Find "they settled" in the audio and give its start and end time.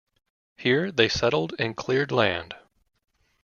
0.91-1.53